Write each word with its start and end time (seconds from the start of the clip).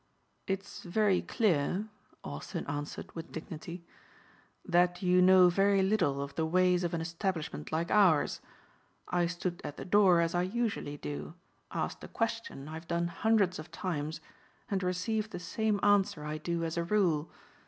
"It's 0.47 0.81
very 0.81 1.21
clear," 1.21 1.85
Austin 2.23 2.65
answered 2.65 3.11
with 3.11 3.31
dignity, 3.31 3.85
"that 4.65 5.03
you 5.03 5.21
know 5.21 5.47
very 5.47 5.83
little 5.83 6.23
of 6.23 6.33
the 6.33 6.43
ways 6.47 6.83
of 6.83 6.95
an 6.95 7.01
establishment 7.01 7.71
like 7.71 7.91
ours. 7.91 8.41
I 9.09 9.27
stood 9.27 9.61
at 9.63 9.77
the 9.77 9.85
door 9.85 10.19
as 10.19 10.33
I 10.33 10.41
usually 10.41 10.97
do, 10.97 11.35
asked 11.69 12.03
a 12.03 12.07
question 12.07 12.67
I 12.67 12.73
have 12.73 12.87
done 12.87 13.09
hundreds 13.09 13.59
of 13.59 13.69
times 13.69 14.21
and 14.71 14.81
received 14.81 15.29
the 15.29 15.39
same 15.39 15.79
answer 15.83 16.25
I 16.25 16.39
do 16.39 16.63
as 16.63 16.77
a 16.77 16.83
rule. 16.83 17.29